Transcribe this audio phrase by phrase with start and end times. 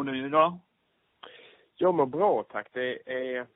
[0.00, 0.58] mår du idag?
[1.76, 2.68] Jag mår bra tack.
[2.72, 3.46] Det är,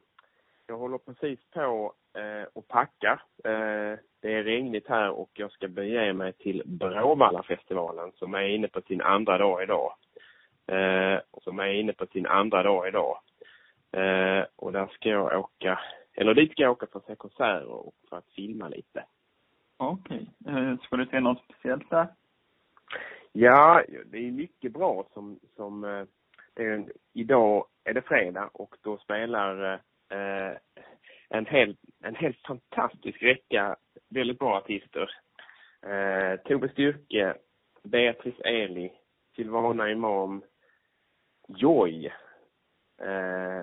[0.66, 3.22] jag håller precis på eh, och packar.
[3.44, 8.68] Eh, det är regnigt här och jag ska bege mig till Bråvallafestivalen som är inne
[8.68, 9.94] på sin andra dag idag.
[10.66, 13.18] Eh, som är inne på sin andra dag idag.
[13.92, 15.80] Eh, och där ska jag åka,
[16.14, 19.04] eller dit ska jag åka för att se konserter och för att filma lite.
[19.76, 20.30] Okej.
[20.40, 20.62] Okay.
[20.62, 22.08] Eh, ska du se något speciellt där?
[23.32, 26.06] Ja, det är mycket bra som, som
[26.60, 26.80] eh,
[27.12, 29.74] idag är det fredag och då spelar
[30.10, 30.56] eh,
[31.28, 33.76] en, helt, en helt fantastisk räcka
[34.08, 35.10] väldigt bra artister.
[35.86, 37.34] Eh, Tove Styrke,
[37.82, 38.92] Beatrice Eli,
[39.36, 40.42] Silvana Imam,
[41.48, 42.06] Joy
[43.02, 43.62] eh,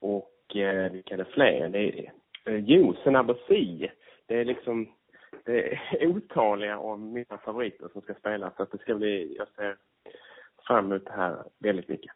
[0.00, 1.68] och eh, vilka är det fler?
[1.68, 2.12] Det är
[2.44, 3.90] eh, Josen Abbasi.
[4.26, 4.92] Det är liksom
[5.44, 9.48] det är otaliga av mina favoriter som ska spela så att det ska bli, jag
[9.48, 9.76] ser
[10.66, 12.12] fram emot det här väldigt mycket.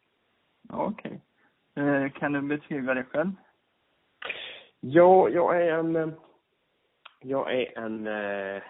[0.69, 1.20] Okej.
[1.77, 2.11] Okay.
[2.11, 3.31] Kan du beskriva dig själv?
[4.81, 6.09] Ja, jag är en, eh,
[7.20, 8.62] jag är en, eh,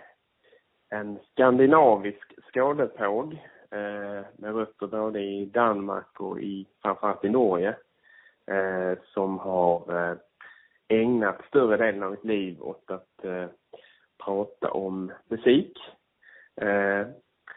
[0.91, 3.39] en skandinavisk skådepåg
[4.37, 7.77] med rötter både i Danmark och i, framförallt i Norge.
[9.03, 10.19] Som har
[10.89, 13.25] ägnat större delen av mitt liv åt att
[14.25, 15.79] prata om musik.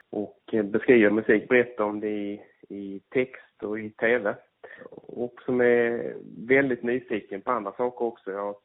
[0.09, 4.35] Och beskriva musik, berätta om det i, i text och i tv
[4.91, 6.15] och som är
[6.47, 8.31] väldigt nyfiken på andra saker också.
[8.31, 8.57] Jag har ett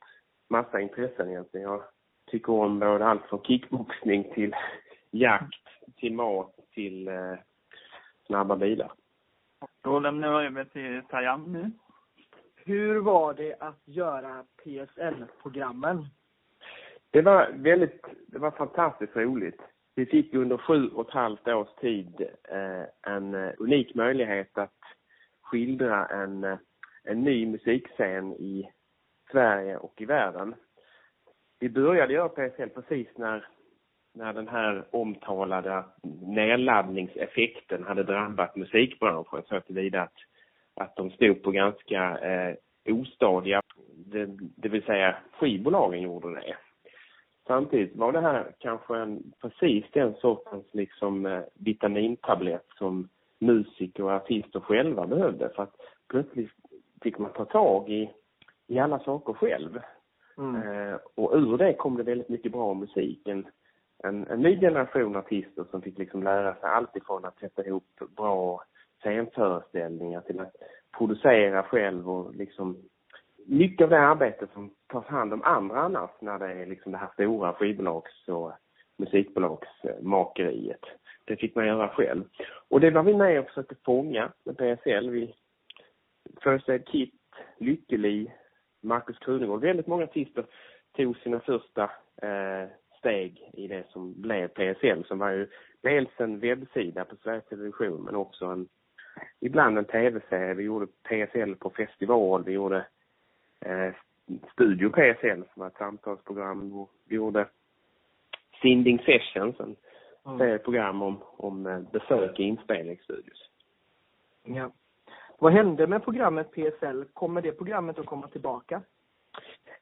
[0.50, 1.70] massa intressen egentligen.
[1.70, 1.83] Jag
[2.31, 4.55] tycker om både allt från kickboxning till
[5.11, 7.34] jakt, till mat, till eh,
[8.27, 8.92] snabba bilar.
[9.83, 11.70] Då lämnar jag över till Tajam nu.
[12.64, 16.06] Hur var det att göra PSL-programmen?
[17.11, 19.61] Det var väldigt, det var fantastiskt roligt.
[19.95, 24.81] Vi fick under sju och ett halvt års tid eh, en eh, unik möjlighet att
[25.43, 26.59] skildra en, eh,
[27.05, 28.71] en ny musikscen i
[29.31, 30.55] Sverige och i världen.
[31.61, 33.47] Vi började göra PSL precis när,
[34.15, 35.84] när den här omtalade
[36.22, 40.16] nedladdningseffekten hade drabbat musikbranschen så tillvida att,
[40.75, 42.56] att de stod på ganska eh,
[42.95, 43.62] ostadiga,
[44.06, 46.56] det, det vill säga skivbolagen gjorde det.
[47.47, 53.08] Samtidigt var det här kanske en, precis den sortens liksom eh, vitamintablett som
[53.38, 55.76] musiker och artister själva behövde för att
[56.08, 56.50] plötsligt
[57.03, 58.10] fick man ta tag i,
[58.66, 59.78] i alla saker själv.
[60.38, 60.62] Mm.
[60.62, 63.28] Eh, och ur det kom det väldigt mycket bra musik.
[63.28, 63.47] En,
[64.04, 67.84] en, en ny generation artister som fick liksom lära sig allt ifrån att sätta ihop
[68.16, 68.64] bra
[69.03, 70.53] scenföreställningar till att
[70.98, 72.76] producera själv och liksom
[73.47, 76.98] mycket av det arbetet som tas hand om andra annars när det är liksom det
[76.98, 78.53] här stora skivbolags och
[78.98, 80.84] musikbolagsmakeriet.
[81.25, 82.25] Det fick man göra själv.
[82.69, 85.10] Och det var vi med och försökte fånga med PSL.
[85.10, 85.34] Vi
[86.42, 87.14] First Aid Kit,
[87.58, 88.32] Lykkeli,
[88.82, 89.60] Markus Krunegård.
[89.60, 90.47] Väldigt många artister
[90.97, 91.82] tog sina första
[92.22, 95.48] eh, steg i det som blev PSL som var ju
[95.80, 98.69] dels en webbsida på Sveriges Television men också en
[99.41, 100.54] ibland en tv-serie.
[100.54, 102.86] Vi gjorde PSL på festival, vi gjorde
[103.62, 103.95] eh,
[104.53, 106.87] Studio PSL som var ett samtalsprogram.
[107.09, 107.49] Vi gjorde
[108.62, 109.77] Sinding Sessions, en
[110.27, 110.39] mm.
[110.39, 113.49] serieprogram om, om eh, besök i inspelningsstudios.
[114.45, 114.72] Ja.
[115.39, 117.05] Vad hände med programmet PSL?
[117.12, 118.83] Kommer det programmet att komma tillbaka?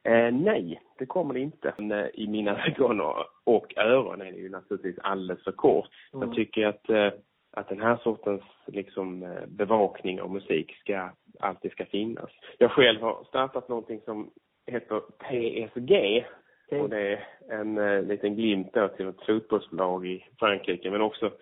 [0.02, 1.74] Eh, nej, det kommer det inte.
[1.78, 3.00] Men, eh, I mina ögon
[3.44, 5.88] och öron är det ju naturligtvis alldeles för kort.
[6.12, 6.28] Mm.
[6.28, 7.10] Jag tycker att, eh,
[7.52, 12.30] att den här sortens liksom, eh, bevakning av musik ska, alltid ska finnas.
[12.58, 14.30] Jag själv har startat någonting som
[14.66, 16.24] heter PSG
[16.70, 16.80] Okay.
[16.82, 21.32] Och det är en eh, liten glimt då till ett fotbollslag i Frankrike men också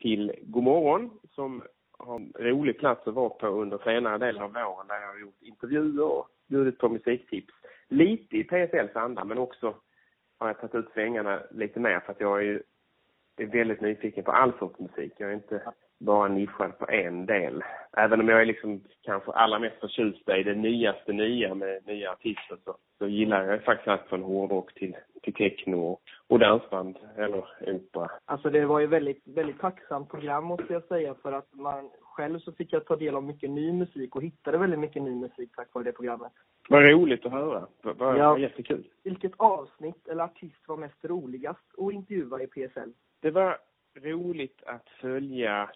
[0.00, 1.62] till Godmorgon som
[1.98, 5.18] har en rolig plats att vara på under senare delen av våren där jag har
[5.18, 7.54] gjort intervjuer och bjudit på musiktips.
[7.88, 9.74] Lite i PSLs anda men också
[10.38, 12.62] har jag tagit ut svängarna lite mer för att jag är ju
[13.36, 15.12] är väldigt nyfiken på all sorts musik.
[15.16, 15.62] Jag är inte
[16.00, 17.64] bara nischad på en del.
[17.96, 22.12] Även om jag är liksom kanske allra mest förtjust i det nyaste nya med nya
[22.12, 26.98] artister så, så gillar jag faktiskt allt från hårdrock till, till techno och, och dansband
[27.16, 28.10] eller opera.
[28.24, 32.38] Alltså det var ju väldigt, väldigt tacksamt program måste jag säga för att man själv
[32.38, 35.50] så fick jag ta del av mycket ny musik och hittade väldigt mycket ny musik
[35.56, 36.32] tack vare det programmet.
[36.68, 37.66] Vad roligt att höra.
[37.82, 38.38] Vad, ja.
[38.38, 38.84] jättekul.
[39.02, 42.92] Vilket avsnitt eller artist var mest roligast att intervjua i PSL?
[43.20, 43.58] Det var
[44.00, 45.70] roligt att följa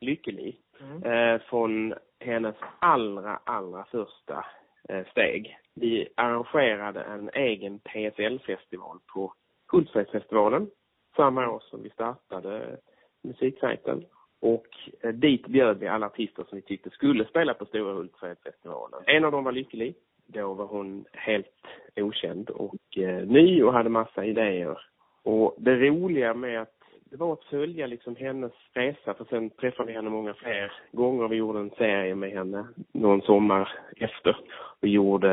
[0.00, 1.02] Lykkeli mm.
[1.02, 4.44] eh, från hennes allra, allra första
[4.88, 5.58] eh, steg.
[5.74, 9.32] Vi arrangerade en egen PSL-festival på
[9.72, 10.70] Hultsfredsfestivalen
[11.16, 12.78] samma år som vi startade
[13.22, 14.04] musiksajten.
[14.42, 14.66] Och
[15.00, 19.00] eh, dit bjöd vi alla artister som vi tyckte skulle spela på Stora Hultsfredsfestivalen.
[19.06, 19.94] En av dem var Lykkelig.
[20.26, 21.66] Då var hon helt
[21.96, 24.78] okänd och eh, ny och hade massa idéer.
[25.22, 29.86] Och det roliga med att det var att följa liksom hennes resa, för sen träffade
[29.88, 31.28] vi henne många fler gånger.
[31.28, 34.36] Vi gjorde en serie med henne någon sommar efter.
[34.80, 35.30] Vi gjorde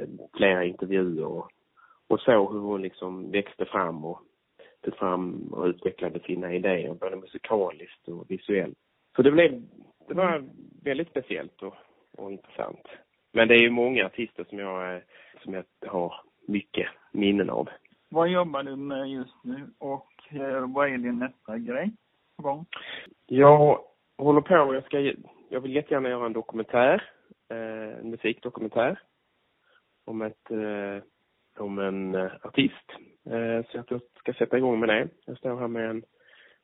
[0.00, 1.50] eh, flera intervjuer och,
[2.08, 4.20] och såg hur hon liksom växte fram och
[4.80, 8.78] tog fram och utvecklade sina idéer, både musikaliskt och visuellt.
[9.16, 9.62] Så det blev,
[10.08, 10.44] det var
[10.84, 11.74] väldigt speciellt och,
[12.18, 12.88] och intressant.
[13.32, 15.02] Men det är ju många artister som jag,
[15.42, 16.14] som jag har
[16.48, 17.68] mycket minnen av.
[18.08, 21.92] Vad jobbar du med just nu och eh, vad är din nästa grej
[22.36, 22.66] på gång?
[23.26, 23.80] Jag
[24.18, 25.12] håller på, jag ska,
[25.48, 27.02] jag vill jättegärna göra en dokumentär,
[27.50, 28.98] eh, en musikdokumentär
[30.04, 31.02] om ett, eh,
[31.62, 32.89] om en artist.
[33.30, 35.08] Eh, så jag ska sätta igång med det.
[35.24, 36.02] Jag står här med en,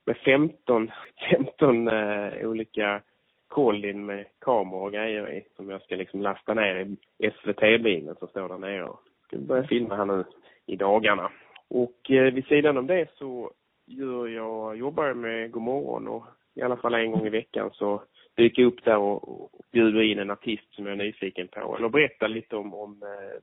[0.06, 0.90] med 15,
[1.30, 3.02] 15 eh, olika
[3.48, 8.28] kollin med kameror och grejer i som jag ska liksom lasta ner i SVT-bilen som
[8.28, 8.76] står där nere.
[8.76, 10.24] Jag ska börja filma här nu
[10.66, 11.30] i dagarna.
[11.68, 13.50] Och eh, vid sidan om det så
[13.86, 16.24] gör jag, jobbar jag med Godmorgon och
[16.54, 18.02] i alla fall en gång i veckan så
[18.36, 21.76] dyker jag upp där och, och bjuder in en artist som jag är nyfiken på
[21.76, 23.02] eller berättar lite om, om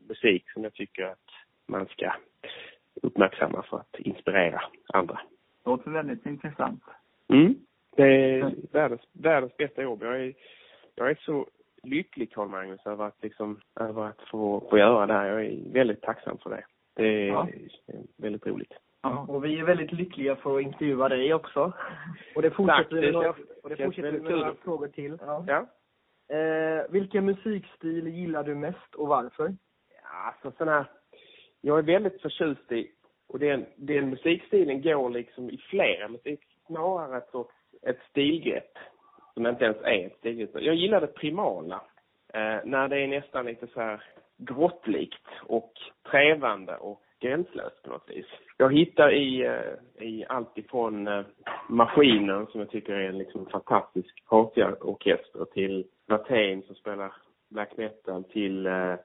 [0.10, 1.30] musik som jag tycker att
[1.68, 2.14] man ska
[3.01, 4.62] uppmärksamma för att inspirera
[4.94, 5.19] andra.
[5.63, 6.84] Det låter väldigt intressant.
[7.28, 7.56] Mm.
[7.95, 10.04] Det är världens, världens bästa jobb.
[10.04, 10.34] Jag är,
[10.95, 11.48] jag är så
[11.84, 15.25] lycklig, Carl Magnus, över att, liksom, över att få, få göra det här.
[15.28, 16.66] Jag är väldigt tacksam för det.
[16.95, 17.48] Det är Ja.
[18.18, 18.74] väldigt roligt.
[19.01, 21.74] Ja, och vi är väldigt lyckliga för att intervjua dig också.
[22.36, 23.30] Och det fortsätter vi det med några,
[23.63, 25.18] och det fortsätter med några frågor till.
[25.22, 25.46] Ja.
[25.48, 25.68] Ja.
[26.38, 29.56] Eh, vilken musikstil gillar du mest och varför?
[30.25, 30.86] Alltså sån här,
[31.65, 32.92] jag är väldigt förtjust i,
[33.27, 38.77] och den, den musikstilen går liksom i flera musik, snarare ett sorts, ett stilgrepp,
[39.33, 40.50] som inte ens är ett stilgrepp.
[40.54, 41.81] Jag gillar det primala,
[42.33, 44.04] eh, när det är nästan lite så här
[44.38, 45.74] grottlikt och
[46.12, 48.25] trevande och gränslöst på något vis.
[48.57, 51.25] Jag hittar i, eh, i allt ifrån eh,
[51.69, 57.13] Maskinen, som jag tycker är en liksom fantastisk orkester till Watain som spelar
[57.50, 58.95] black metal, till eh,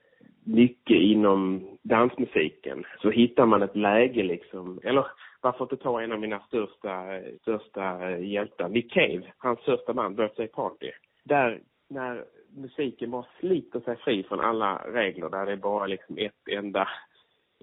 [0.49, 5.07] mycket inom dansmusiken så hittar man ett läge liksom, eller
[5.41, 10.47] varför inte ta en av mina största, största hjältar, Nick Cave, hans första band, Birthday
[10.47, 10.91] Party.
[11.25, 12.25] Där, när
[12.57, 16.89] musiken bara sliter sig fri från alla regler, där det är bara liksom ett enda,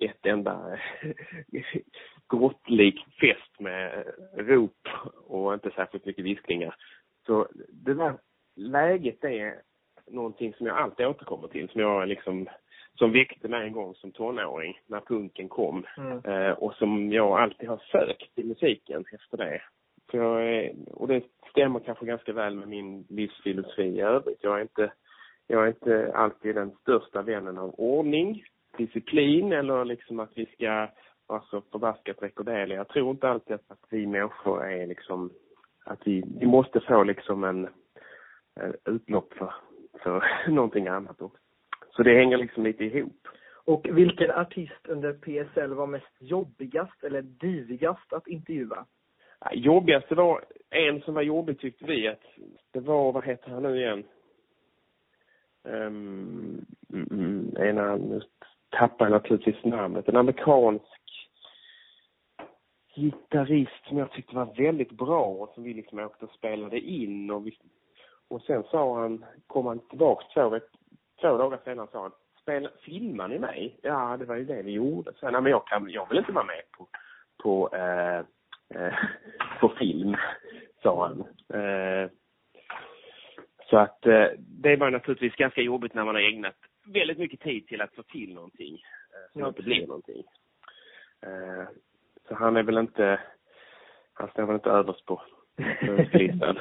[0.01, 0.79] ett enda
[2.29, 4.05] grottlik fest med
[4.37, 4.87] rop
[5.27, 6.75] och inte särskilt mycket viskningar.
[7.25, 8.17] Så det där
[8.55, 9.55] läget är
[10.07, 12.47] någonting som jag alltid återkommer till, som jag liksom
[12.95, 16.25] som väckte mig en gång som tonåring när punken kom Mm.
[16.25, 19.61] eh, och som jag alltid har sökt i musiken efter det.
[20.11, 24.39] För jag och det stämmer kanske ganska väl med min livsfilosofi i övrigt.
[24.41, 24.91] Jag är inte,
[25.47, 28.43] jag är inte alltid den största vännen av ordning,
[28.77, 30.87] disciplin eller liksom att vi ska
[31.27, 32.77] vara så förbaskat rekorderliga.
[32.77, 35.29] Jag tror inte alltid att, att vi människor är liksom,
[35.85, 37.67] att vi, vi måste få liksom en,
[38.55, 39.53] en utlopp för,
[40.03, 41.44] för någonting annat också.
[41.95, 43.27] Så det hänger liksom lite ihop.
[43.65, 48.85] Och vilken artist under PSL var mest jobbigast eller divigast att intervjua?
[49.53, 52.23] Jobbigast, det var en som var jobbig tyckte vi att
[52.71, 54.03] det var, vad heter han nu igen?
[55.63, 58.21] Um, mm, en nu
[58.69, 60.83] tappar jag naturligtvis namnet, en amerikansk
[62.95, 67.31] gitarrist som jag tyckte var väldigt bra och som vi liksom åkte och spelade in
[67.31, 67.57] och vi,
[68.27, 70.59] och sen sa han, kom han tillbaks två,
[71.21, 73.79] två dagar senare sa han, Spela, filmar ni mig?
[73.81, 75.13] Ja, det var ju det vi gjorde.
[75.13, 76.87] Så, nej, men jag kan, jag vill inte vara med på,
[77.43, 78.19] på, eh,
[78.69, 78.93] eh,
[79.59, 80.15] på film,
[80.83, 81.19] sa han.
[81.61, 82.09] Eh,
[83.69, 86.55] så att eh, det var naturligtvis ganska jobbigt när man har ägnat
[86.85, 90.23] väldigt mycket tid till att få till någonting eh, som Ja, inte blir någonting.
[91.21, 91.67] Eh,
[92.27, 93.19] så han är väl inte,
[94.13, 95.21] han står väl inte överst på
[95.57, 96.59] på önskelistan.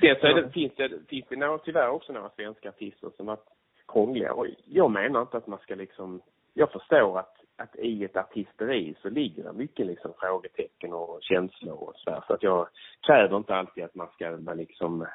[0.00, 3.48] Sen så det, finns det, finns det några, tyvärr också några svenska artister som varit
[3.88, 4.32] krångliga.
[4.32, 6.20] Och jag menar inte att man ska liksom,
[6.54, 11.74] jag förstår att, att i ett artisteri så ligger det mycket liksom frågetecken och känslor
[11.74, 12.24] och så där.
[12.26, 12.68] Så att jag
[13.06, 15.06] kräver inte alltid att man ska vara liksom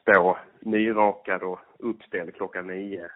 [0.00, 3.08] stå nyrakad och uppställd klockan nio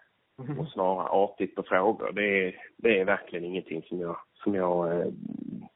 [0.59, 2.13] och svara artigt på frågor.
[2.13, 5.07] Det är, det är verkligen ingenting som jag, som jag eh,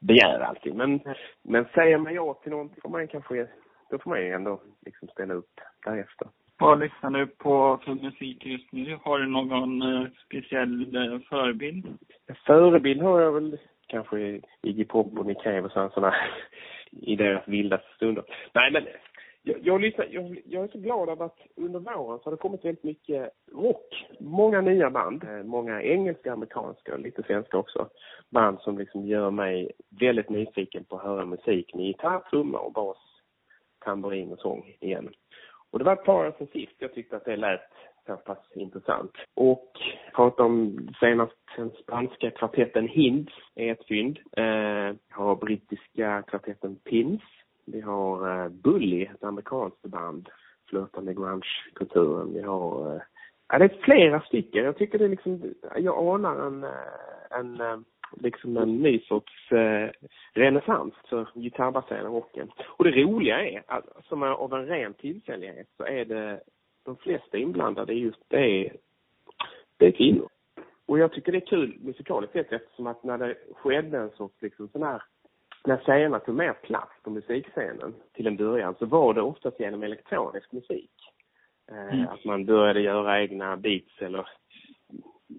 [0.01, 0.75] begär alltid.
[0.75, 1.01] Men,
[1.43, 3.49] men säger man ja till någonting får man kanske,
[3.91, 6.29] då får man ju ändå liksom ställa upp därefter.
[6.59, 8.99] Vad lyssnar du på för musik just nu?
[9.03, 11.87] Har du någon eh, speciell eh, förebild?
[12.47, 16.15] Förebild har jag väl kanske Iggy Pop och Nick Cave och sådana, sådana
[16.91, 18.25] i deras vildaste stunder.
[18.55, 18.87] Nej, men
[19.43, 22.37] jag, jag, lyssnar, jag, jag är så glad över att under våren så har det
[22.37, 24.07] kommit väldigt mycket rock.
[24.21, 25.25] Många nya band.
[25.25, 27.89] Eh, många engelska, amerikanska och lite svenska också.
[28.31, 32.73] Band som liksom gör mig väldigt nyfiken på att höra musik med gitarr, trumma och
[32.73, 32.99] bas,
[33.87, 35.09] tamburin och sång igen.
[35.71, 37.61] Och det var ett par år sedan sist jag tyckte att det lät
[38.07, 39.13] så pass intressant.
[39.35, 39.71] Och
[40.15, 44.19] prata om senast den spanska kvartetten Hinds är ett fynd.
[44.37, 47.23] Eh, har brittiska kvartetten Pins
[47.67, 50.29] vi har eh, Bully, ett amerikanskt band,
[50.69, 52.35] flörtar med grunge-kulturen.
[52.35, 53.01] Vi har, eh,
[53.49, 54.65] ja det är flera stycken.
[54.65, 56.71] Jag tycker det är liksom, jag anar en, eh,
[57.31, 57.79] en eh,
[58.21, 59.91] liksom en ny sorts eh,
[60.33, 62.51] renässans för gitarrbaserad rocken.
[62.67, 66.41] Och det roliga är att som är av en ren tillfällighet så är det
[66.85, 68.77] de flesta inblandade just det är,
[69.77, 70.29] det är kvinnor.
[70.87, 74.43] Och jag tycker det är kul musikaliskt sett eftersom att när det skedde en sorts
[74.43, 75.03] liksom sån här
[75.67, 79.83] när tjejerna tog mer plats på musikscenen till en början så var det oftast genom
[79.83, 80.91] elektronisk musik.
[81.71, 82.09] Eh, mm.
[82.09, 84.29] Att man började göra egna beats eller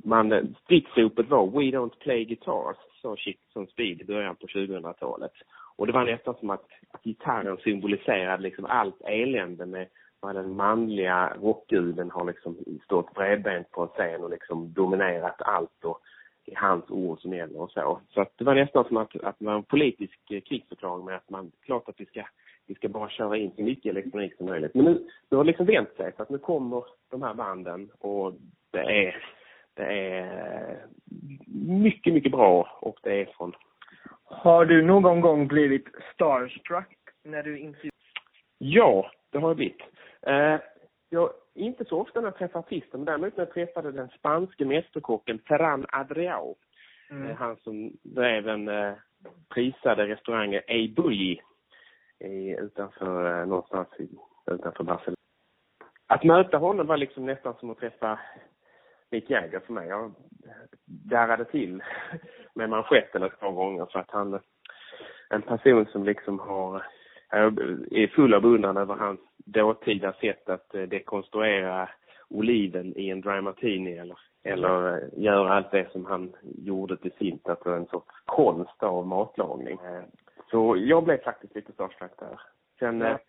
[0.03, 5.31] man, eh, stridsropet var We don't play guitars, sa Chicken Speed i början på 2000-talet.
[5.75, 9.87] Och det var nästan som att, att gitarren symboliserade liksom allt elände med
[10.19, 15.83] vad den manliga rockguden har liksom stått bredbent på en scen och liksom dominerat allt
[15.83, 16.01] och
[16.45, 18.01] det är hans ord som gäller och så.
[18.09, 21.15] Så att det var nästan som att, att det var en politisk eh, krigsförklaring med
[21.15, 22.23] att man, klart att vi ska,
[22.67, 24.73] vi ska bara köra in så mycket elektronik som möjligt.
[24.73, 27.89] Men nu, nu har det liksom vänt sig så att nu kommer de här banden
[27.99, 28.33] och
[28.71, 29.23] det är,
[29.77, 30.85] det är
[31.47, 33.53] mycket, mycket bra och det är från...
[34.23, 37.91] Har du någon gång blivit starstruck när du intervjuar?
[38.57, 39.81] Ja, det har jag blivit.
[40.21, 40.59] Eh,
[41.09, 44.65] jag inte så ofta när jag träffar artister, men däremot när jag träffade den spanske
[44.65, 46.55] mästerkocken Ferran Adriao.
[47.09, 47.29] Mm.
[47.29, 48.93] Eh, han som drev den eh,
[49.49, 51.41] prisade restaurangen Ei Bulli
[52.59, 54.09] utanför, eh, någonstans i,
[54.51, 55.17] utanför Barcelona.
[56.07, 58.19] Att möta honom var liksom nästan som att träffa
[59.11, 59.87] Mick Jagger för mig.
[59.87, 60.13] Jag
[60.85, 61.83] darrade till
[62.53, 64.39] med manschetten ett par gånger för att han,
[65.29, 66.83] en person som liksom har
[67.29, 67.59] jag
[67.91, 71.89] är full av beundran över hans dåtida sätt att eh, dekonstruera
[72.29, 77.11] oliven i en dry martini eller, eller eh, göra allt det som han gjorde till
[77.11, 79.79] sitt, alltså en sorts konst av matlagning.
[79.85, 80.03] Eh,
[80.51, 82.39] så jag blev faktiskt lite starstruck där.
[82.79, 83.19] Sen, ja.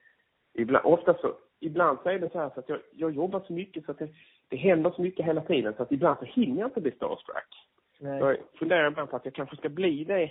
[0.55, 3.53] ibland, ofta så, ibland så är det så här så att jag, jag jobbar så
[3.53, 4.09] mycket så att det,
[4.49, 7.69] det händer så mycket hela tiden så att ibland så hinner jag inte bli starstruck.
[8.01, 8.19] Nej.
[8.19, 10.31] Jag funderar ibland på att jag kanske ska bli det.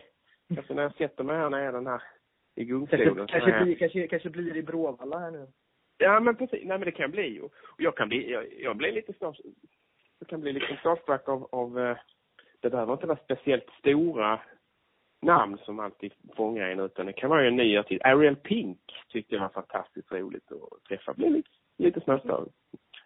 [0.57, 2.01] Alltså när jag sätter mig här nere den här
[2.55, 3.27] i gungstolen.
[3.27, 5.47] Kanske, kanske, blir, kanske, kanske blir i Bråvalla här nu.
[5.97, 6.59] Ja, men precis.
[6.63, 7.39] Nej, men det kan bli.
[7.39, 9.37] Och jag kan bli, jag, jag blir lite snart,
[10.19, 11.97] jag kan bli liksom starstruck av, av, eh,
[12.59, 14.39] det behöver inte vara speciellt stora
[15.21, 18.01] namn som alltid fångar en, utan det kan vara en ny artist.
[18.03, 21.13] Ariel Pink tyckte jag var fantastiskt roligt att träffa.
[21.13, 22.49] Blev lite, lite småstörd.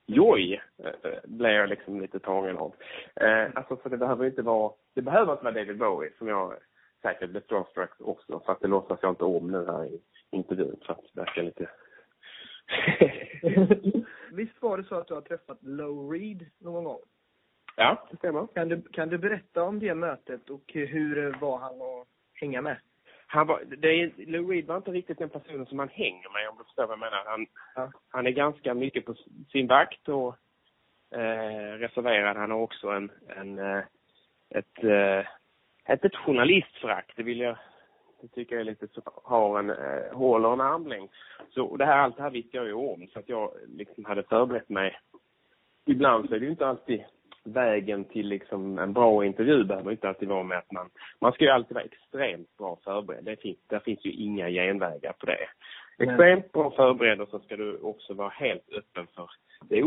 [0.05, 2.75] Joy äh, blev jag liksom lite tagen av.
[3.15, 6.53] Eh, alltså, för det behöver inte vara, det behöver inte vara David Bowie som jag
[7.01, 8.39] säkert bli starstruck också.
[8.46, 11.43] För att det låtsas jag inte om nu här i intervjun för att det verkar
[11.43, 11.70] lite...
[14.31, 17.00] Visst var det så att du har träffat Low Reed någon gång?
[17.75, 18.48] Ja, det stämmer.
[18.48, 22.77] Kan du, kan du berätta om det mötet och hur var han att hänga med?
[23.33, 26.50] Han var, det är, Lou Reed var inte riktigt den personen som man hänger med
[26.50, 27.23] om du förstår vad jag menar.
[27.25, 27.91] Han, ja.
[28.09, 29.15] han är ganska mycket på
[29.51, 30.35] sin vakt och
[31.11, 32.38] eh, reserverad.
[32.38, 33.83] Han har också en, en eh,
[34.50, 35.25] ett eh,
[35.93, 37.57] inte ett journalistförakt, det vill jag
[38.21, 41.09] det tycker jag är lite så, har en, eh, håller en armlängd.
[41.50, 44.23] Så det här, allt det här visste jag ju om så att jag liksom hade
[44.23, 45.00] förberett mig.
[45.85, 47.03] Ibland så är det ju inte alltid
[47.43, 51.43] vägen till liksom en bra intervju behöver inte alltid vara med att man, man ska
[51.43, 53.25] ju alltid vara extremt bra förberedd.
[53.25, 55.48] Det finns, där finns ju inga genvägar på det.
[56.00, 59.29] Extremt bra förberedd och så ska du också vara helt öppen för
[59.69, 59.81] det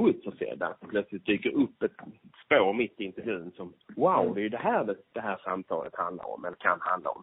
[0.57, 1.97] det plötsligt dyker upp ett
[2.45, 5.95] spår mitt i intervjun som wow, det är ju det här det, det här samtalet
[5.95, 7.23] handlar om, eller kan handla om.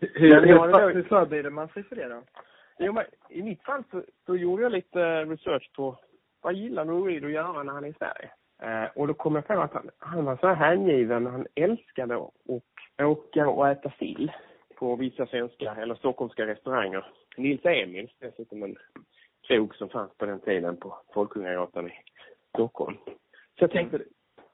[0.00, 2.22] Hur, hur, hur förbereder man sig för det då?
[2.78, 5.98] Jo, men I mitt fall så, så gjorde jag lite research på
[6.40, 8.30] vad gillar Norid att göra när han är i Sverige?
[8.62, 12.16] Eh, och då kom jag på att han, han var så här hängiven, han älskade
[12.16, 12.30] att
[12.98, 14.32] åka och äta sill
[14.74, 17.06] på vissa svenska eller stockholmska restauranger.
[17.36, 18.76] Nils Emils, dessutom en
[19.48, 21.92] krog som fanns på den tiden på Folkungagatan i
[22.54, 22.96] Stockholm.
[23.58, 23.98] Så jag tänkte,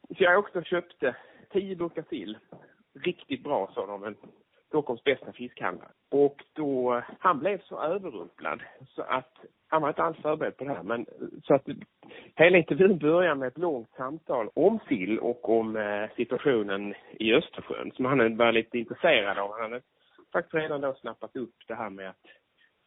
[0.08, 1.16] så jag åkte och köpte
[1.50, 2.38] tio burkar till.
[3.04, 4.04] Riktigt bra, sa de.
[4.04, 4.16] En
[4.74, 5.90] Stockholms bästa fiskhandlare.
[6.10, 9.32] Och då, han blev så överrumplad så att
[9.68, 10.82] han var inte alls förberedd på det här.
[10.82, 11.06] Men
[11.44, 11.66] så att
[12.36, 17.92] hela intervjun börjar med ett långt samtal om sill och om eh, situationen i Östersjön
[17.94, 19.52] som han var lite intresserad av.
[19.52, 19.80] Han hade
[20.32, 22.26] faktiskt redan då snappat upp det här med att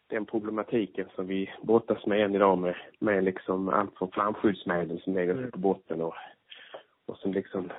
[0.09, 5.13] den problematiken som vi brottas med än idag med, med liksom allt från flamskyddsmedel som
[5.13, 6.13] lägger sig på botten och,
[7.05, 7.69] och som liksom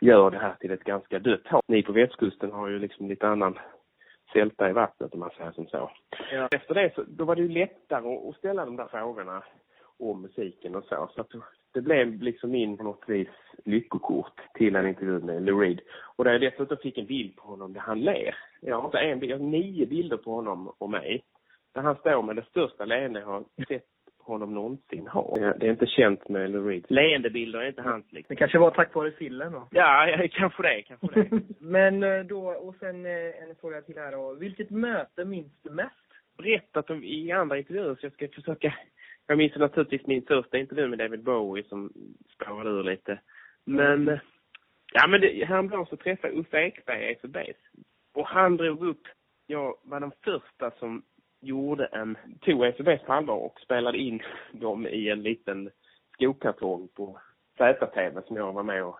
[0.00, 1.62] gör det här till ett ganska dött hav.
[1.68, 3.58] Ni på västkusten har ju liksom lite annan
[4.32, 5.90] sälta i vattnet om man säger som så.
[6.32, 6.48] Ja.
[6.50, 9.42] Efter det så, då var det ju lättare att ställa de där frågorna
[9.98, 11.10] om musiken och så.
[11.14, 11.30] Så att
[11.72, 13.28] det blev liksom min på något vis
[13.64, 15.80] lyckokort till en intervju med Lou Reed.
[16.16, 18.36] Och där jag dessutom fick en bild på honom där han ler.
[18.60, 21.24] Jag har inte en bild, jag har nio bilder på honom och mig.
[21.74, 23.86] Där han står med det största leende jag har sett
[24.24, 25.36] honom någonsin ha.
[25.56, 26.84] Det är inte känt med Lou Reed.
[26.88, 28.34] Leendebilder är inte hans liksom.
[28.34, 29.68] Det kanske var tack vare sillen då?
[29.70, 31.40] Ja, ja kanske det, kanske det.
[31.58, 34.34] Men eh, då, och sen eh, en fråga till här då.
[34.34, 35.94] Vilket möte minns du mest?
[36.38, 38.74] Berättat om i andra intervjuer så jag ska försöka
[39.26, 41.92] jag minns naturligtvis min första intervju med David Bowie som
[42.34, 43.20] spårade ur lite.
[43.64, 44.18] Men,
[44.92, 47.58] ja men det, häromdagen så träffade jag Uffe Ekberg i Base.
[48.14, 49.02] Och han drog upp,
[49.46, 51.02] jag var den första som
[51.44, 54.22] gjorde en, tog Base på allvar och spelade in
[54.52, 55.70] dem i en liten
[56.12, 57.18] skokartong på
[57.56, 58.98] ZTV som jag var med och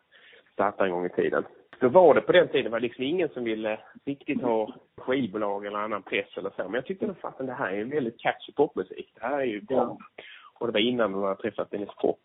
[0.53, 1.45] startade en gång i tiden
[1.81, 5.67] då var det på den tiden var det liksom ingen som ville riktigt ha skivbolag
[5.67, 6.63] eller annan press eller så.
[6.63, 9.13] Men jag tyckte att det här är en väldigt catchy popmusik.
[9.15, 9.99] Det här är ju bra.
[10.59, 12.21] Och det var innan man hade träffat Dennis Pop,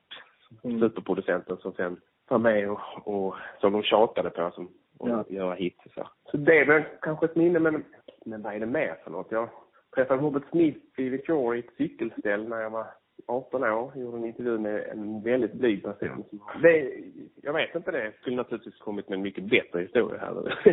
[0.63, 0.79] mm.
[0.79, 5.25] superproducenten som sen var med och, och som de tjatade på som och ja.
[5.29, 6.07] göra hits och så.
[6.31, 7.83] Så det är väl kanske ett minne, men,
[8.25, 9.31] men vad är det mer för något?
[9.31, 9.49] Jag
[9.95, 12.87] träffade Robert Smith i Victoria i ett cykelställ när jag var
[13.27, 16.23] 18 år, gjorde en intervju med en väldigt blyg person.
[16.61, 16.93] Det,
[17.41, 18.13] jag vet inte det.
[18.21, 20.33] Skulle naturligtvis kommit med en mycket bättre historia här.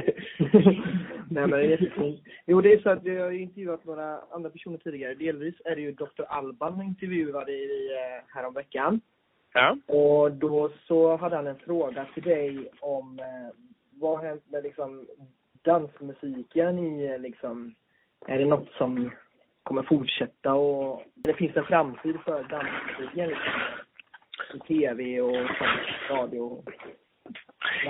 [1.30, 2.20] Nej men det är jättefint.
[2.46, 5.14] Jo det är så att vi har intervjuat några andra personer tidigare.
[5.14, 6.22] Delvis är det ju Dr.
[6.28, 9.00] Alban intervjuade i eh, häromveckan.
[9.52, 9.76] Ja.
[9.86, 13.56] Och då så hade han en fråga till dig om eh,
[14.00, 15.06] vad har hänt med liksom
[15.62, 17.74] dansmusiken i eh, liksom,
[18.26, 19.10] är det något som
[19.62, 23.52] kommer fortsätta och det finns en framtid för dansmusiken liksom.
[24.54, 25.50] I tv och
[26.10, 26.64] radio.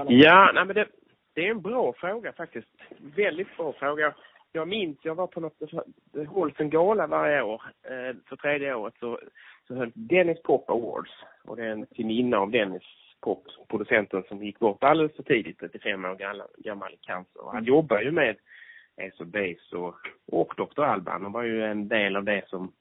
[0.09, 0.87] Ja, nej men det,
[1.35, 2.69] det är en bra fråga faktiskt.
[3.17, 4.15] Väldigt bra fråga.
[4.53, 5.63] Jag minns, jag var på något,
[6.13, 7.63] det hålls en gala varje år.
[7.83, 9.21] Eh, för tredje året så,
[9.67, 11.11] så höll Dennis Pop Awards.
[11.45, 12.83] Och det är en till minne av Dennis
[13.21, 17.45] Pop, producenten som gick bort alldeles för tidigt, 35 år gammal, gammal i cancer.
[17.45, 18.37] Och han jobbar ju med
[18.97, 20.83] Ace of Base och, och Dr.
[20.83, 21.23] Alban.
[21.23, 22.73] De var ju en del av det som,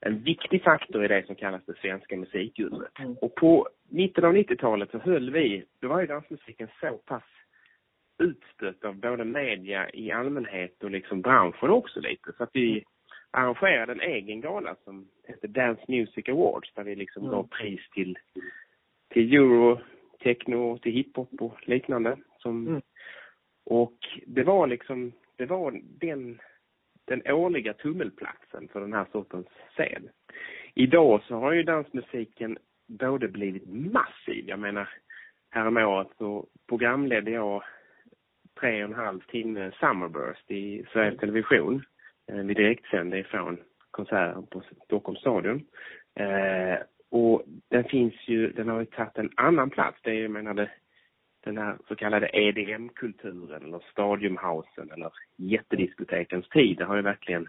[0.00, 2.98] en viktig faktor i det som kallas det svenska musikundret.
[2.98, 3.16] Mm.
[3.20, 7.22] Och på mitten av 90-talet så höll vi, då var ju dansmusiken så pass
[8.18, 12.32] utstött av både media i allmänhet och liksom branschen också lite.
[12.36, 12.84] Så att vi
[13.30, 17.34] arrangerade en egen gala som hette Dance Music Awards där vi liksom mm.
[17.34, 18.18] gav pris till,
[19.08, 19.80] till euro,
[20.22, 22.16] techno, till hiphop och liknande.
[22.38, 22.82] Som, mm.
[23.64, 26.40] Och det var liksom det var den,
[27.04, 30.08] den årliga tummelplatsen för den här sortens scen.
[30.74, 34.88] Idag så har ju dansmusiken både blivit massiv, jag menar
[35.50, 37.62] häromåret så programledde jag
[38.60, 41.82] tre och en halv timme Summerburst i Sveriges Television.
[42.28, 43.58] Eh, Vi direktsände ifrån
[43.90, 45.66] konserten på Stockholms stadion.
[46.14, 46.78] Eh,
[47.10, 49.98] och den finns ju, den har ju tagit en annan plats.
[50.02, 50.70] Det är, jag menar, det,
[51.44, 56.78] den här så kallade EDM-kulturen eller stadiumhousen eller jättediskotekens tid.
[56.78, 57.48] Det har ju verkligen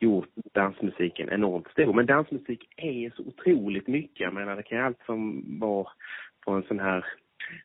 [0.00, 1.92] gjort dansmusiken enormt stor.
[1.92, 4.20] Men dansmusik är så otroligt mycket.
[4.20, 5.88] Jag menar det kan ju allt som vara
[6.44, 7.04] på en sån här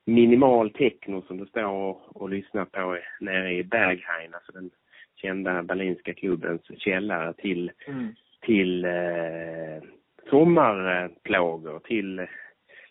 [0.06, 4.70] minimal techno som du står och, och lyssnar på nere i Berghain, alltså den
[5.15, 8.15] kända berlinska klubbens källare till, mm.
[8.41, 9.84] till eh,
[10.30, 12.28] sommarplågor, till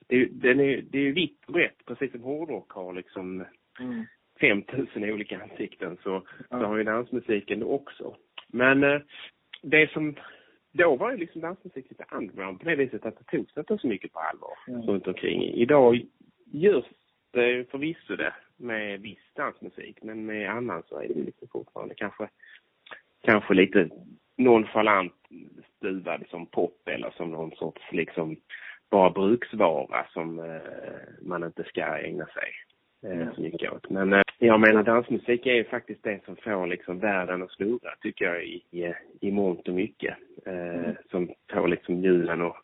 [0.06, 3.44] det, den är, det är vitt och brett, precis som hårdrock har liksom
[3.80, 4.04] mm.
[4.40, 6.60] 5000 olika ansikten så, ja.
[6.60, 8.16] så har ju dansmusiken också.
[8.48, 9.00] Men eh,
[9.62, 10.14] det som,
[10.72, 13.86] då var ju liksom dansmusik lite underground på det viset att det togs inte så
[13.86, 14.82] mycket på allvar mm.
[14.82, 15.42] runt omkring.
[15.42, 16.06] Idag
[16.52, 16.84] görs
[17.30, 22.28] det förvisso det med viss dansmusik men med annan så är det liksom fortfarande kanske,
[23.22, 23.90] kanske lite
[24.36, 25.14] nonchalant
[25.76, 28.36] stuvad som pop eller som någon sorts liksom
[28.90, 30.60] bara bruksvara som eh,
[31.22, 32.52] man inte ska ägna sig
[33.10, 33.90] eh, så mycket åt.
[33.90, 37.94] Men eh, jag menar dansmusik är ju faktiskt det som får liksom världen att snurra
[38.00, 40.16] tycker jag i, i, i mångt och mycket.
[40.46, 40.94] Mm.
[41.10, 42.56] Som får liksom hjulen att,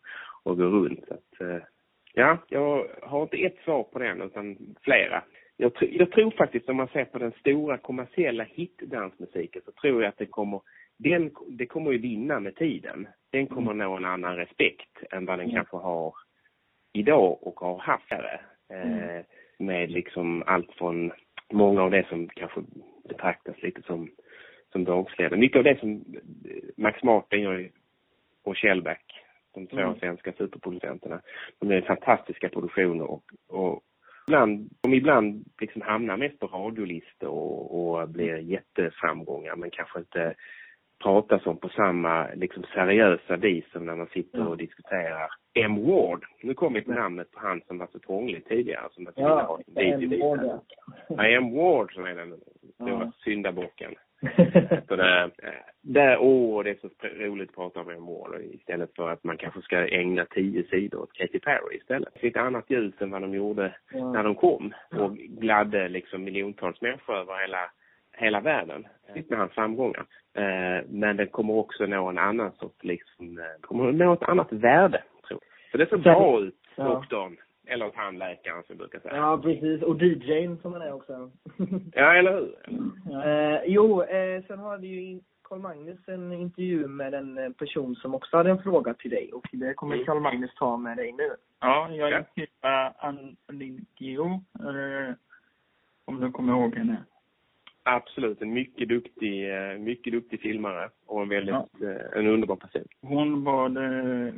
[0.43, 1.05] att gå runt.
[1.07, 1.63] Så att,
[2.13, 5.23] ja, jag har inte ett svar på den utan flera.
[5.57, 10.09] Jag, jag, tror faktiskt om man ser på den stora kommersiella hitdansmusiken så tror jag
[10.09, 10.61] att det kommer,
[11.03, 13.07] den, det kommer ju vinna med tiden.
[13.31, 13.87] Den kommer mm.
[13.87, 15.55] nå en annan respekt än vad den mm.
[15.55, 16.13] kanske har
[16.93, 18.11] idag och har haft.
[18.11, 18.19] Eh,
[18.69, 19.23] mm.
[19.57, 21.11] Med liksom allt från
[21.51, 22.61] många av det som kanske
[23.09, 24.09] betraktas lite som,
[24.71, 25.39] som bågsledare.
[25.39, 26.03] Mycket av det som
[26.77, 27.69] Max Martin gör
[28.43, 29.03] och Shellback,
[29.53, 29.99] de två mm.
[29.99, 31.21] svenska superproducenterna,
[31.59, 33.81] de är fantastiska produktioner och, och
[34.27, 40.35] ibland, de ibland liksom hamnar mest på radiolistor och, och blir jätteframgångar men kanske inte
[41.03, 45.85] pratas om på samma liksom seriösa vis som när man sitter och diskuterar M.
[45.85, 46.25] Ward.
[46.41, 48.87] Nu kom på namnet på han som var så krånglig tidigare.
[48.91, 50.19] Som att ja, M.
[50.21, 50.59] Ward.
[51.07, 51.55] Ja, M.
[51.55, 52.39] Ward som är den
[52.75, 53.11] stora ja.
[53.23, 53.95] syndabocken.
[54.87, 55.31] det,
[55.81, 56.89] där, åh, det är så
[57.25, 58.05] roligt att prata om M.
[58.05, 62.23] Ward istället för att man kanske ska ägna tio sidor åt Katy Perry istället.
[62.23, 64.11] Ett annat ljus än vad de gjorde ja.
[64.11, 67.71] när de kom och gladde liksom miljontals människor över hela
[68.17, 68.87] hela världen
[69.29, 70.05] med hans framgångar.
[70.35, 74.51] Eh, men den kommer också nå en annan sorts liksom, eh, kommer nå ett annat
[74.51, 75.71] värde, tror jag.
[75.71, 76.83] Så det ser bra ut, ja.
[76.83, 77.37] doktorn.
[77.65, 79.15] Eller tandläkaren som brukar säga.
[79.15, 79.81] Ja, precis.
[79.81, 81.31] Och DJn som han är också.
[81.93, 82.55] ja, eller hur?
[83.09, 83.25] Ja.
[83.25, 88.15] Eh, jo, eh, sen hade ju Carl Magnus en intervju med en eh, person som
[88.15, 90.05] också hade en fråga till dig och det kommer mm.
[90.05, 91.29] Carl Magnus ta med dig nu.
[91.59, 92.25] Ja, jag är
[92.61, 92.93] ja.
[92.99, 94.43] Ann Lindgio,
[96.05, 96.97] om du kommer ihåg henne.
[97.85, 101.87] Absolut, en mycket duktig, eh, mycket duktig filmare och en väldigt, ja.
[101.87, 102.87] Eh, en underbar person.
[103.01, 103.77] Hon bad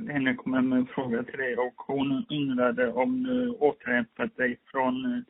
[0.10, 5.24] henne komma med en fråga till dig och hon undrade om du återhämtat dig från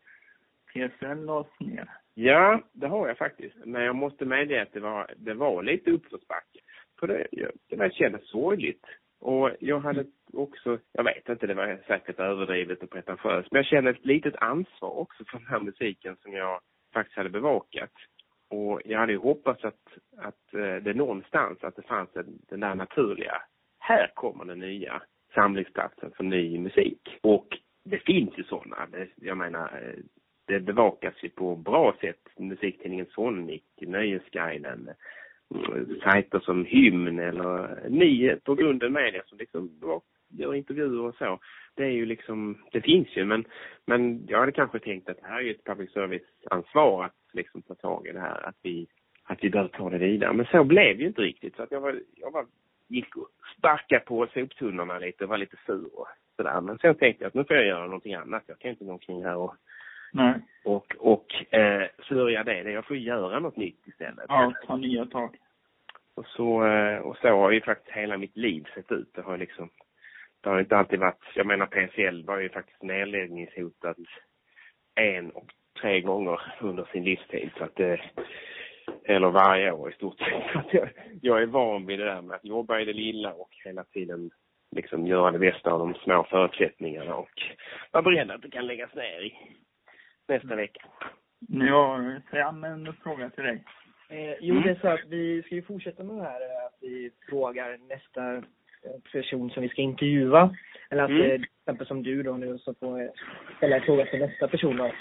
[0.76, 1.90] eh, lades ner.
[2.14, 3.56] Ja, det har jag faktiskt.
[3.66, 6.60] Men jag måste medge att det var, det var lite uppförsbacke.
[7.00, 7.28] För det,
[7.70, 8.86] det var, kändes sorgligt.
[9.20, 13.66] Och jag hade också, jag vet inte, det var säkert överdrivet och pretentiöst, men jag
[13.66, 16.60] kände ett litet ansvar också för den här musiken som jag
[16.96, 17.92] faktiskt hade bevakat.
[18.50, 22.60] Och jag hade ju hoppats att, att eh, det någonstans, att det fanns den, den
[22.60, 23.42] där naturliga,
[23.80, 25.02] här kommer den nya
[25.34, 27.20] samlingsplatsen för ny musik.
[27.22, 27.48] Och
[27.84, 28.88] det finns ju sådana.
[29.16, 30.00] jag menar, eh,
[30.48, 32.22] det bevakas ju på bra sätt.
[32.38, 34.90] Musiktidningen Sonic, Nöjesguiden,
[35.56, 39.80] mm, sajter som Hymn eller ni på grunden media som liksom
[40.38, 41.40] gör intervjuer och så.
[41.76, 43.46] Det är ju liksom, det finns ju men,
[43.86, 47.62] men jag hade kanske tänkt att det här är ju ett public service-ansvar att liksom
[47.62, 48.88] ta tag i det här, att vi,
[49.24, 50.34] att vi bör ta det vidare.
[50.34, 52.46] Men så blev ju inte riktigt så att jag var, jag var,
[52.88, 56.62] gick och sparkade på soptunnorna lite och var lite sur och sådär.
[56.62, 58.44] Men sen tänkte jag att nu får jag göra någonting annat.
[58.48, 59.56] Jag kan inte gå omkring här och
[60.16, 60.34] Nej.
[60.64, 62.72] Och, och eh, sörja det.
[62.72, 64.26] Jag får göra något nytt istället.
[64.28, 65.38] Ja, ta nya tag.
[66.16, 69.14] Och så, eh, och så har ju faktiskt hela mitt liv sett ut.
[69.14, 69.70] Det har liksom
[70.46, 73.96] det har inte alltid varit, jag menar PSL var ju faktiskt nedläggningshotad
[74.96, 75.46] en och
[75.82, 78.02] tre gånger under sin livstid så att det,
[79.04, 80.74] eller varje år i stort sett.
[80.74, 80.90] Jag,
[81.22, 84.32] jag är van vid det där med att jobba i det lilla och hela tiden
[84.76, 87.42] liksom göra det bästa av de små förutsättningarna och
[87.92, 89.38] vara beredd att det kan läggas ner i
[90.28, 90.82] nästa vecka.
[91.40, 93.64] Nu har Sam en fråga till dig.
[94.10, 94.64] Eh, jo, mm.
[94.64, 98.48] det är så att vi ska ju fortsätta med det här att vi frågar nästa
[99.12, 100.56] person som vi ska intervjua.
[100.90, 101.22] Eller att mm.
[101.22, 103.12] Eh, till exempel som du då nu så får
[103.58, 104.92] ställa en fråga till nästa person då.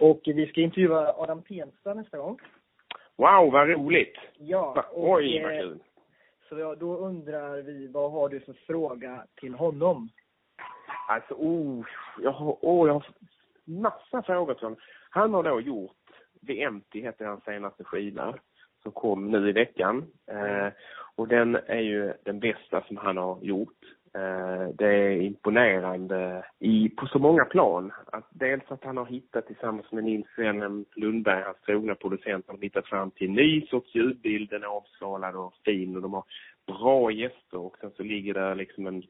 [0.00, 2.38] Och vi ska intervjua Adam Tensta nästa gång.
[3.16, 4.18] Wow, vad roligt!
[4.38, 4.86] Ja.
[4.92, 5.78] Och, Oj, vad eh, kul!
[6.48, 10.08] Så då undrar vi, vad har du för fråga till honom?
[11.08, 11.86] Alltså, oh,
[12.22, 13.06] jag har, oh, jag har
[13.64, 14.78] massa frågor till honom.
[15.10, 15.96] Han har då gjort,
[16.46, 18.34] The Empty heter hans senaste skiva,
[18.84, 20.04] som kom nu i veckan.
[20.30, 20.72] Eh,
[21.16, 23.78] och den är ju den bästa som han har gjort.
[24.14, 27.92] Eh, det är imponerande i, på så många plan.
[28.06, 32.58] Att dels att han har hittat tillsammans med Nils Wennem Lundberg, hans trogna producent, har
[32.58, 34.50] hittat fram till en ny sorts ljudbild.
[34.50, 36.24] Den är avskalad och fin och de har
[36.66, 39.02] bra gäster och sen så ligger det liksom en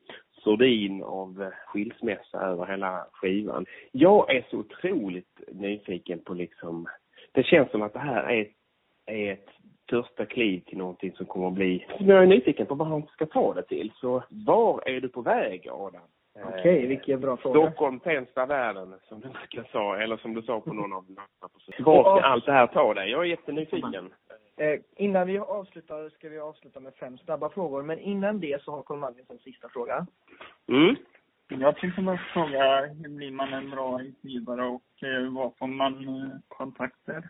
[0.44, 3.66] sordin av skilsmässa över hela skivan.
[3.92, 6.86] Jag är så otroligt nyfiken på liksom,
[7.32, 8.48] det känns som att det här är,
[9.06, 9.48] är ett
[9.90, 13.02] första kliv till någonting som kommer att bli, som jag är nyfiken på vad han
[13.02, 13.92] ska ta det till.
[13.94, 16.02] Så var är du på väg Adam?
[16.42, 17.60] Okej, okay, vilken bra fråga.
[17.60, 21.06] Stockholm, Tensta, världen, som du brukar sa, eller som du sa på någon av
[21.78, 23.10] Var ska allt det här ta dig?
[23.10, 24.12] Jag är jättenyfiken.
[24.56, 28.70] Eh, innan vi avslutar ska vi avsluta med fem snabba frågor, men innan det så
[28.70, 30.06] har Carl en sista fråga.
[30.68, 30.96] Mm.
[31.48, 36.08] Jag tänkte bara fråga, hur blir man en bra intervjuare och eh, vad får man
[36.08, 37.22] eh, kontakter?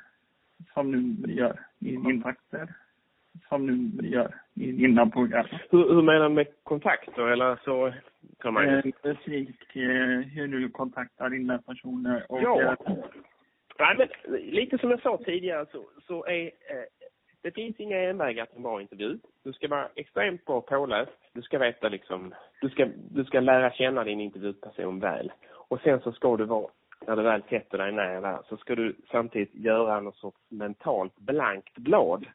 [0.75, 2.69] som du gör i din takter
[3.49, 5.47] som du gör i dina program.
[5.71, 7.93] Hur, hur menar du med kontakter eller så?
[8.41, 8.69] Kan man...
[8.69, 12.43] Eh, musik, eh, hur du kontaktar dina personer och...
[12.43, 12.63] Ja.
[12.63, 12.95] Eh,
[13.79, 14.09] Nej, men
[14.41, 16.85] lite som jag sa tidigare så, så är eh,
[17.43, 19.19] det finns inga envägar till en bra intervju.
[19.43, 21.13] Du ska vara extremt bra påläst.
[21.33, 25.33] Du ska veta liksom, du ska, du ska lära känna din intervjuperson väl.
[25.69, 26.71] Och sen så ska du vara
[27.07, 31.17] när du väl sätter dig ner där, så ska du samtidigt göra något sorts mentalt
[31.19, 32.27] blankt blad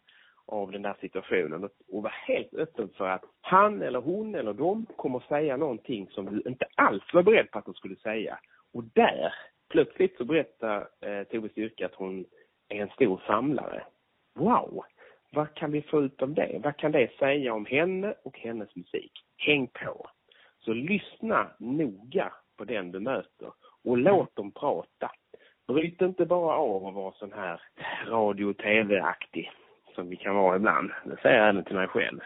[0.46, 4.86] av den där situationen och, vara helt öppen för att han eller hon eller de
[4.96, 8.40] kommer säga någonting som du inte alls var beredd på att de skulle säga.
[8.74, 9.34] Och där,
[9.70, 12.26] plötsligt så berättar eh, Tove Styrka att hon
[12.70, 13.84] är en stor samlare.
[14.36, 14.84] Wow!
[15.32, 16.60] Vad kan vi få ut av det?
[16.64, 19.12] Vad kan det säga om henne och hennes musik?
[19.38, 20.10] Häng på!
[20.60, 23.52] Så lyssna noga på den du möter
[23.86, 25.12] och låt dem prata.
[25.68, 27.62] Bryt inte bara av och var sån här
[28.08, 29.52] radio och tv-aktig
[29.96, 30.92] som vi kan vara ibland.
[31.06, 32.20] Det säger jag även till mig själv.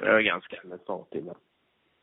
[0.00, 1.38] Jag är ganska mentalt ibland.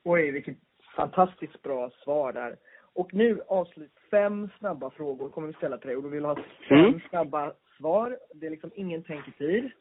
[0.04, 0.58] Oj, vilket
[0.96, 2.56] fantastiskt bra svar där.
[2.94, 3.92] Och nu avslut.
[4.12, 6.36] Fem snabba frågor kommer vi ställa till dig och du vill ha
[6.70, 7.00] fem Mm.
[7.10, 8.18] snabba svar.
[8.34, 9.72] Det är liksom ingen tänketid.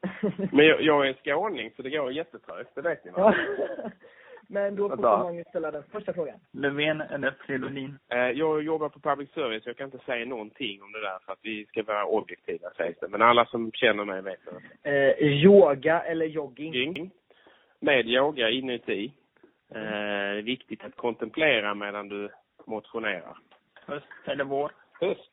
[0.53, 3.35] Men jag, jag är en skåning så det går jättetrögt, det vet ni va?
[3.79, 3.91] ja.
[4.49, 5.19] Men då får Vänta.
[5.19, 6.39] Magnus ställa den första frågan.
[6.53, 7.99] Löfven eller Fridolin?
[8.09, 11.39] Jag jobbar på public service, jag kan inte säga någonting om det där för att
[11.43, 13.09] vi ska vara objektiva sägs det.
[13.09, 14.41] Men alla som känner mig vet
[14.83, 15.17] det.
[15.21, 16.75] Eh, yoga eller jogging?
[16.75, 17.11] Jogging.
[17.81, 19.13] Med yoga inuti.
[19.75, 22.29] Eh, Det är viktigt att kontemplera medan du
[22.67, 23.37] motionerar.
[23.87, 24.73] Höst eller vår?
[25.01, 25.33] Höst.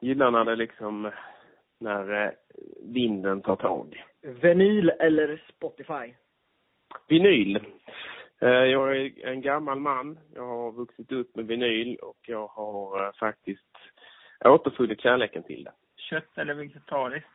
[0.00, 1.10] Gillar när det liksom,
[1.78, 2.30] när eh,
[2.82, 4.04] vinden tar tag.
[4.22, 6.14] Vinyl eller Spotify?
[7.08, 7.56] Vinyl.
[8.40, 10.18] Eh, Jag är en gammal man.
[10.34, 13.76] Jag har vuxit upp med vinyl och jag har eh, faktiskt
[14.44, 15.72] återfunnit kärleken till det.
[15.96, 17.28] Kött eller vegetariskt?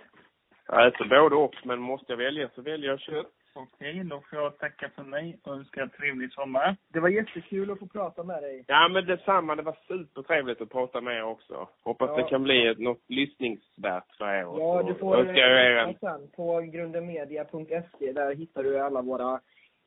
[0.67, 3.33] Jag äter både och, men måste jag välja så väljer jag kött.
[3.53, 6.75] Okej, då får jag tacka för mig och önska trevlig sommar.
[6.93, 8.65] Det var jättekul att få prata med dig.
[8.67, 9.55] Ja, men detsamma.
[9.55, 11.67] Det var supertrevligt att prata med er också.
[11.83, 12.23] Hoppas Ja.
[12.23, 14.41] det kan bli ett, något lyssningsvärt för er.
[14.41, 18.11] Ja, du får önskar jag er en eh, sen på grundemedia.se.
[18.11, 19.39] Där hittar du alla våra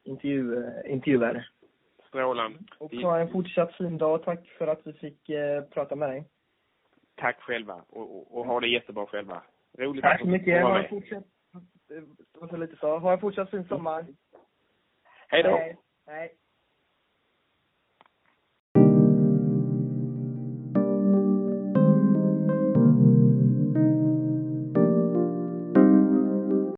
[0.05, 1.49] intervju, eh, intervjuer.
[2.09, 4.23] strålande Och ha en fortsatt fin dag.
[4.25, 6.25] Tack för att vi fick eh, prata med dig.
[7.17, 7.75] tack själva.
[7.91, 9.43] Och, och, och ha det jättebra själva.
[9.79, 10.63] Roligt Tack att så mycket.
[10.63, 11.25] Ha en fortsatt,
[11.97, 12.03] eh,
[12.33, 12.99] vad så lite så.
[12.99, 14.07] Ha en fortsatt fin sommar.
[15.29, 15.57] Hej då.
[15.57, 15.77] Hej.
[16.07, 16.35] Hej.